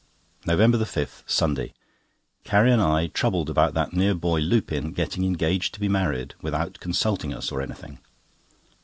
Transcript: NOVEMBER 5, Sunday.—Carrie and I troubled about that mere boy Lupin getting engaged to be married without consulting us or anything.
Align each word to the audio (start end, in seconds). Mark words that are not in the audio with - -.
NOVEMBER 0.47 0.83
5, 0.83 1.23
Sunday.—Carrie 1.27 2.71
and 2.71 2.81
I 2.81 3.05
troubled 3.05 3.51
about 3.51 3.75
that 3.75 3.93
mere 3.93 4.15
boy 4.15 4.39
Lupin 4.39 4.93
getting 4.93 5.23
engaged 5.25 5.75
to 5.75 5.79
be 5.79 5.89
married 5.89 6.33
without 6.41 6.79
consulting 6.79 7.35
us 7.35 7.51
or 7.51 7.61
anything. 7.61 7.99